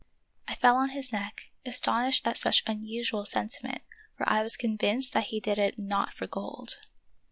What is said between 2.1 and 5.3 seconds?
at such unusual sentiment, for I was convinced that